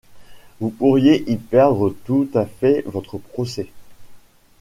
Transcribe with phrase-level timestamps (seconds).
[0.59, 3.67] Vous pourriez y perdre tout à fait votre procès...